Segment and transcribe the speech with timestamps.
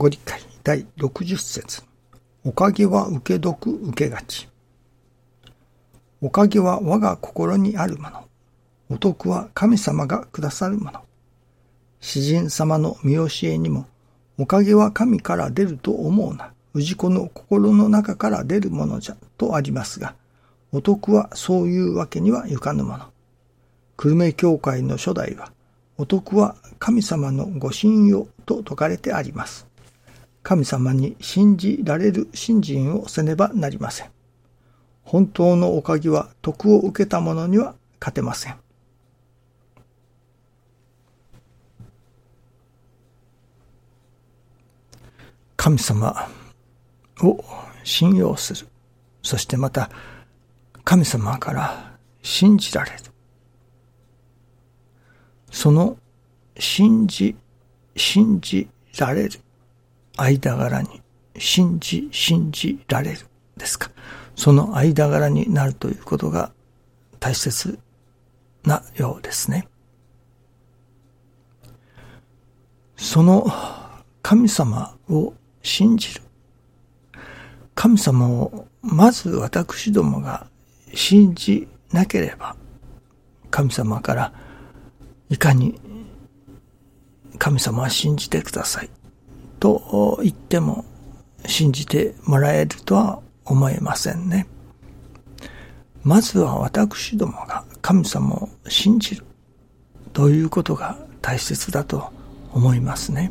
[0.00, 1.82] ご理解第60節
[2.42, 4.48] おかげは受け得受けがち。
[6.22, 8.24] おかげは我が心にあるもの。
[8.88, 11.02] お得は神様がくださるもの。
[12.00, 13.84] 詩人様の見教えにも、
[14.38, 16.54] おかげは神から出ると思うな。
[16.74, 20.14] 氏子の心の中から出るものじゃ、とありますが、
[20.72, 23.04] お得はそういうわけにはいかぬもの。
[23.98, 25.52] 久留米教会の初代は、
[25.98, 29.68] お得は神様のご信用と説かれてあります。
[30.50, 34.10] 神様に信じられる信心をせねばなりません。
[35.04, 38.56] 本当のおかげは徳を受けた者には勝てません。
[45.56, 46.28] 神様
[47.22, 47.44] を
[47.84, 48.66] 信用する。
[49.22, 49.88] そしてまた
[50.82, 52.98] 神様から信じられる。
[55.52, 55.96] その
[56.58, 57.36] 信じ、
[57.94, 59.40] 信じられる
[60.16, 61.02] 間柄に、
[61.38, 63.20] 信じ、信じられる
[63.56, 63.90] ですか？
[64.36, 66.52] その間柄になるということが
[67.18, 67.78] 大切
[68.64, 69.68] なようですね。
[72.96, 73.46] その
[74.22, 76.22] 神様を信じる。
[77.74, 80.46] 神様をまず私どもが
[80.94, 82.56] 信じなければ、
[83.50, 84.32] 神様から
[85.28, 85.80] いかに
[87.38, 88.90] 神様は信じてください
[89.60, 90.84] と言っても
[91.46, 94.46] 信じてもらえるとは思えませんね。
[96.02, 99.24] まずは私どもが神様を信じる
[100.12, 102.10] ということが大切だと
[102.52, 103.30] 思いますね。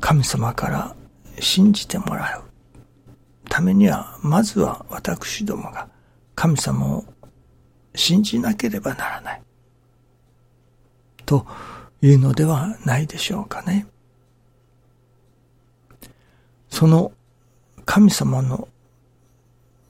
[0.00, 0.94] 神様から
[1.40, 2.42] 信じてもらう
[3.48, 5.88] ためには、まずは私どもが
[6.34, 7.04] 神様を
[7.94, 9.42] 信じなければならない。
[11.24, 11.46] と
[12.04, 13.86] いうのではないでしょうかね。
[16.68, 17.12] その
[17.86, 18.68] 神様の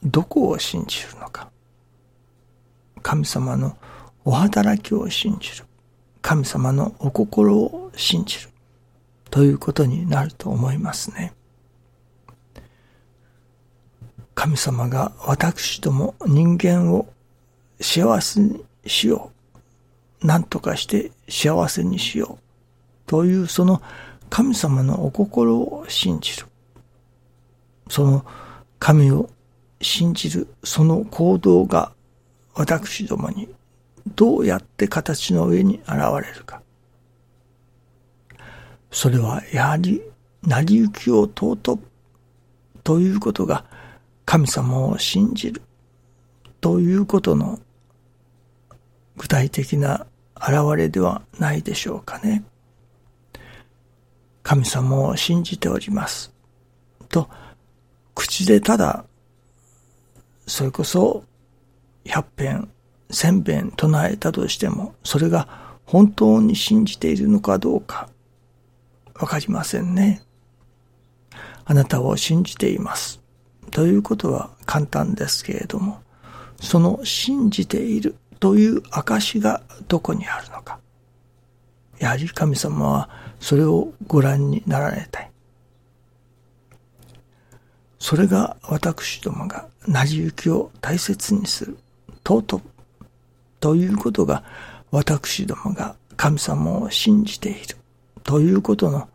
[0.04, 1.50] どこを信じるのか。
[3.02, 3.76] 神様の
[4.24, 5.64] お働きを信じる。
[6.22, 8.48] 神様のお心を信じる。
[9.28, 11.32] ということになると思いますね。
[14.36, 17.08] 神様が私ども人間を
[17.80, 19.33] 幸せにしよう。
[20.24, 22.44] 何とかして幸せにしよう。
[23.06, 23.82] というその
[24.30, 26.46] 神様のお心を信じる。
[27.90, 28.24] その
[28.78, 29.28] 神を
[29.82, 31.92] 信じるその行動が
[32.54, 33.48] 私どもに
[34.16, 36.62] どうやって形の上に現れるか。
[38.90, 40.00] それはやはり
[40.42, 41.82] 成り行きを尊ぶ
[42.82, 43.66] ということが
[44.24, 45.60] 神様を信じる
[46.62, 47.58] ということの
[49.16, 52.44] 具体的な現れではないでしょうかね。
[54.42, 56.32] 神様を信じております。
[57.08, 57.28] と、
[58.14, 59.04] 口でただ、
[60.46, 61.24] それこそ
[62.04, 62.68] 百遍、
[63.10, 68.08] 千遍唱えたとしても、それが本当に信じているのかどうか、
[69.14, 70.22] わかりませんね。
[71.64, 73.20] あなたを信じています。
[73.70, 76.02] ということは簡単ですけれども、
[76.60, 80.78] その信じているという証がどこにあるのか。
[81.98, 83.08] やはり神様は
[83.40, 85.30] それをご覧になられたい。
[87.98, 91.78] それが私どもが成り行きを大切にする、
[92.22, 92.62] 尊ぶ
[93.60, 94.44] ということが
[94.90, 97.78] 私どもが神様を信じている。
[98.24, 99.08] ということの、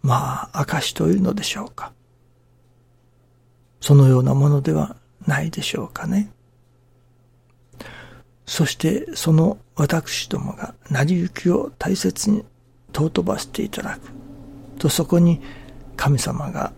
[0.00, 1.92] まあ、証というのでしょうか。
[3.82, 4.96] そのようなものでは
[5.26, 6.32] ないでしょうかね。
[8.46, 12.44] そしてその私どもが成り行きを大切に
[12.94, 14.00] 尊ばせていただく
[14.78, 15.40] とそこに
[15.96, 16.72] 神様が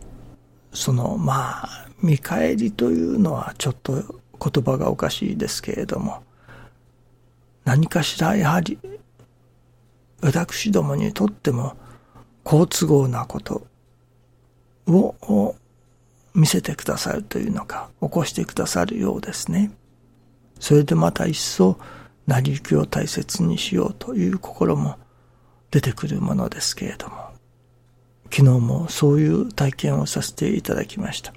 [0.73, 6.23] そのまあ見返りというのはちょっと言葉がおかしいですけれども
[7.65, 8.79] 何かしらやはり
[10.21, 11.77] 私どもにとっても
[12.45, 13.67] 好都合なこと
[14.87, 15.55] を
[16.35, 19.71] 見せてくださるというのか、起こしてくださるようですね。
[20.65, 21.79] それでまた一層、
[22.27, 24.97] 成り行きを大切にしようという心も
[25.71, 27.17] 出てくるものですけれども、
[28.33, 31.35] 昨日もそういう体験をさせていただきました。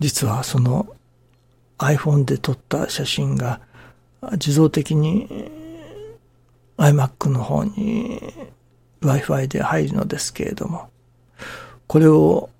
[0.00, 0.88] 実はその
[1.78, 3.60] iPhone で撮った写真が
[4.32, 5.28] 自動的に
[6.76, 8.20] iMac の方に
[9.00, 10.90] Wi-Fi で入るのですけれども、
[11.86, 12.50] これを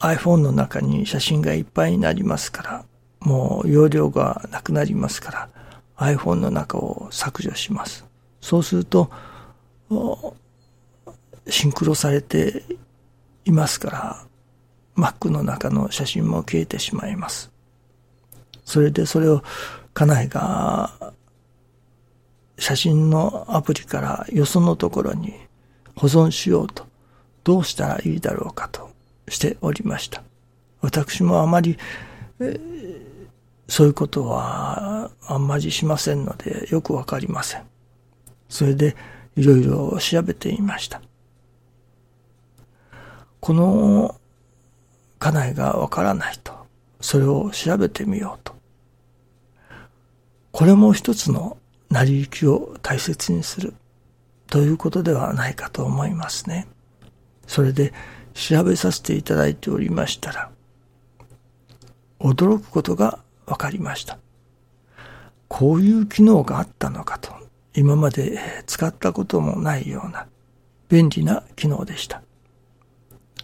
[0.00, 2.84] iPhone の中に写真がいっぱいになりますから、
[3.24, 5.48] もう容量がなくなりますから、
[5.96, 8.04] iPhone の中を削除します。
[8.40, 9.10] そうすると、
[11.48, 12.62] シンクロされて
[13.44, 14.26] いますから、
[14.94, 17.50] マックの中の写真も消えてしまいます。
[18.64, 19.42] それでそれを
[19.92, 21.12] 家内が
[22.58, 25.34] 写真のアプリからよそのところに
[25.96, 26.86] 保存しようと
[27.42, 28.90] どうしたらいいだろうかと
[29.28, 30.22] しておりました。
[30.80, 31.78] 私もあまり、
[32.40, 32.73] えー、
[33.68, 37.62] そういうことはあんまりしませんのでよくわかりません。
[38.48, 38.96] それで
[39.36, 41.00] いろいろ調べていました。
[43.40, 44.14] この
[45.18, 46.52] 家内がわからないと、
[47.00, 48.54] それを調べてみようと。
[50.52, 51.56] これも一つの
[51.90, 53.74] 成り行きを大切にする
[54.46, 56.68] ということではないかと思いますね。
[57.46, 57.92] それで
[58.34, 60.50] 調べさせていただいておりましたら、
[62.20, 64.18] 驚くことが分かりました。
[65.48, 67.32] こういう機能があったのかと、
[67.74, 70.26] 今まで使ったこともないような
[70.88, 72.22] 便利な機能でした。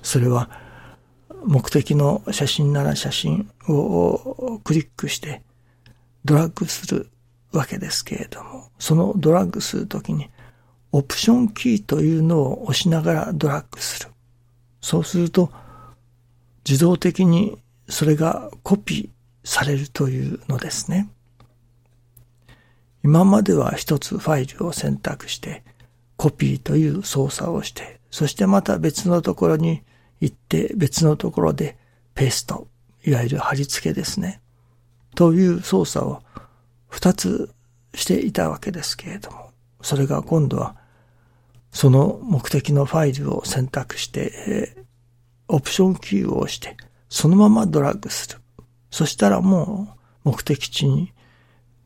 [0.03, 0.51] それは
[1.45, 5.43] 目的の写真なら写真をクリックして
[6.25, 7.11] ドラッグする
[7.53, 10.31] わけですけれども、そのドラッグするときに
[10.93, 14.11] オプションキーというのを押しながらドラッグする。
[14.81, 15.51] そうすると
[16.69, 17.59] 自動的に
[17.89, 21.09] それがコピーされるというのですね。
[23.03, 25.65] 今までは一つファイルを選択して
[26.17, 29.83] コピーという操作をして、そしてまた別のところに
[30.21, 31.79] 行って別のところで
[32.15, 32.69] ペースト、
[33.05, 34.41] いわゆる貼り付けですね。
[35.15, 36.23] という操作を
[36.89, 37.51] 二つ
[37.95, 39.51] していたわけですけれども、
[39.81, 40.77] それが今度は
[41.73, 44.77] その目的のファイルを選択して、
[45.49, 46.77] オプションキーを押して、
[47.09, 48.41] そのままドラッグする。
[48.91, 51.13] そしたらもう目的地に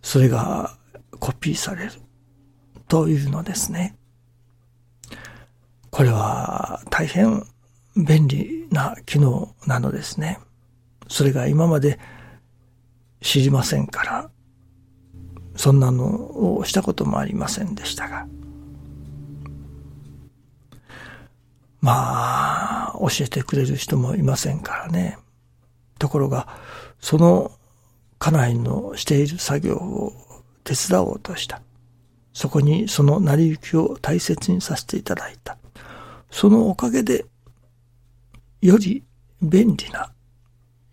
[0.02, 0.76] それが
[1.18, 1.92] コピーされる。
[2.88, 3.96] というのですね。
[5.90, 7.44] これは大変
[7.96, 10.38] 便利な機能なのですね。
[11.08, 11.98] それが今まで
[13.20, 14.30] 知りませんから、
[15.56, 18.26] そんなのをしたこともありませんでしたが。
[21.80, 25.18] まあ、教えてくれる人もいませんからね。
[26.04, 26.48] ところが、
[27.00, 27.50] その
[28.18, 30.12] 家内のしている作業を
[30.62, 31.62] 手伝おうとした。
[32.34, 35.56] そこにその成り行きを大切にさせていただいた。
[36.30, 37.24] そのおかげで
[38.60, 39.02] より
[39.40, 40.12] 便利な、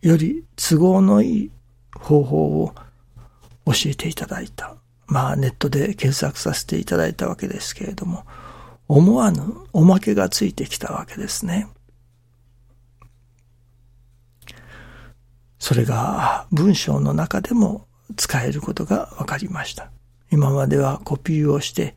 [0.02, 1.52] より都合のいい
[1.94, 2.74] 方法を
[3.66, 4.75] 教えていただいた。
[5.08, 8.25] まあネットで検索させていただいたわけですけれども、
[8.88, 9.42] 思わぬ
[9.74, 11.68] おまけがついてきたわけですね。
[15.62, 17.88] それが文章の中でも
[18.18, 19.90] 使えることが分かりました。
[20.30, 21.96] 今まではコピーをして、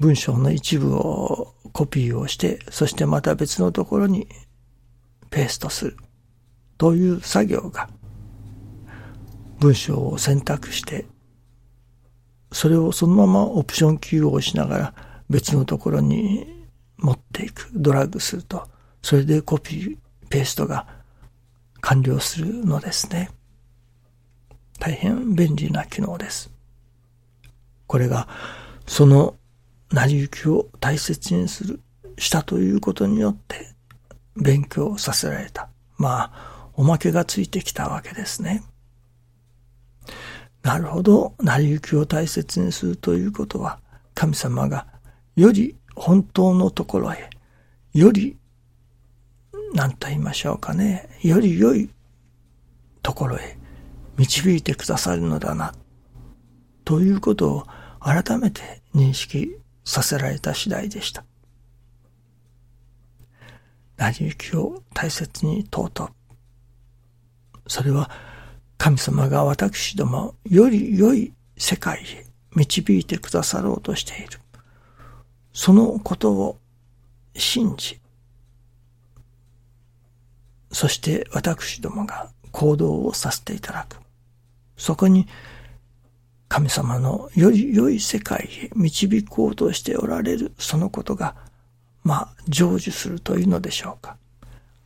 [0.00, 4.26] 文章の一部をコピーをして、そしてまた別のところに
[5.30, 5.96] ペーストする
[6.78, 7.88] という作業が
[9.60, 11.06] 文章を選択して
[12.52, 14.94] それをそのままオプションキーを押しながら
[15.28, 16.46] 別のところに
[16.96, 18.66] 持っていくドラッグすると
[19.02, 19.96] それでコピー
[20.28, 20.86] ペーストが
[21.86, 23.30] 完了するのですね
[24.80, 26.50] 大変便利な機能です
[27.86, 28.28] これが
[28.86, 29.36] その
[29.92, 31.80] 成り行きを大切にする
[32.18, 33.68] したということによって
[34.36, 35.68] 勉強させられた。
[35.96, 38.62] まあ、おまけがついてきたわけですね。
[40.62, 41.34] なるほど。
[41.40, 43.78] 成り行きを大切にするということは、
[44.14, 44.86] 神様が
[45.36, 47.30] より本当のところへ、
[47.94, 48.36] より、
[49.74, 51.90] 何と言いましょうかね、より良い
[53.02, 53.58] ところへ
[54.16, 55.74] 導いてくださるのだな、
[56.84, 57.66] ということを
[58.00, 61.24] 改めて認識させられた次第でした。
[63.96, 66.12] 成り行きを大切に尊ぶ。
[67.68, 68.10] それは
[68.78, 74.40] 神様が私どもより良い世界へ導いてくださろうとしている。
[75.52, 76.58] そのことを
[77.34, 78.00] 信じ、
[80.72, 83.96] そして私どもが行動をさせていただく。
[84.76, 85.26] そこに
[86.48, 91.34] 神様のより良い世界へ導こうとしておられるそのことが
[92.06, 94.16] まあ、成就するというのでしょうか。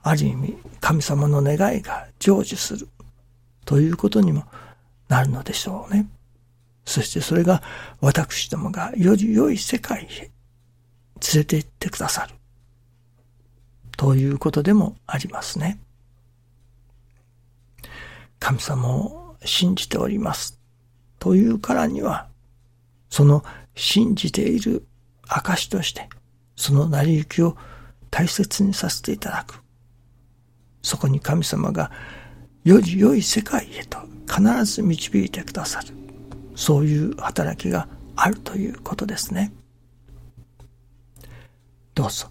[0.02, 2.88] ある意味、神様の願いが成就する
[3.66, 4.44] ということにも
[5.08, 6.08] なるのでしょうね。
[6.86, 7.62] そしてそれが
[8.00, 10.30] 私どもがより良い世界へ連
[11.34, 12.34] れて行ってくださる。
[14.00, 15.78] ということでもありますね。
[18.38, 20.58] 神様を信じております。
[21.18, 22.26] というからには、
[23.10, 24.86] その信じている
[25.28, 26.08] 証として、
[26.56, 27.58] その成り行きを
[28.10, 29.60] 大切にさせていただく。
[30.80, 31.90] そこに神様が
[32.64, 35.88] より良い世界へと必ず導いてくださる。
[36.56, 39.52] そういう働きがあるということですね。
[41.94, 42.30] どうぞ